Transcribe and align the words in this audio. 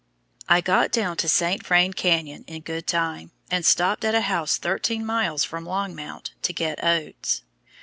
I 0.49 0.61
got 0.61 0.91
down 0.91 1.17
to 1.17 1.25
the 1.25 1.29
St. 1.29 1.63
Vrain 1.63 1.93
Canyon 1.93 2.43
in 2.47 2.63
good 2.63 2.87
time, 2.87 3.29
and 3.51 3.63
stopped 3.63 4.03
at 4.03 4.15
a 4.15 4.21
house 4.21 4.57
thirteen 4.57 5.05
miles 5.05 5.43
from 5.43 5.63
Longmount 5.63 6.31
to 6.41 6.53
get 6.53 6.83
oats. 6.83 7.43